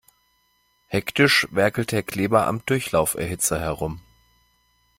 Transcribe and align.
Hektisch 0.87 1.47
werkelt 1.51 1.91
Herr 1.91 2.01
Kleber 2.01 2.47
am 2.47 2.65
Durchlauferhitzer 2.65 3.59
herum. 3.59 4.01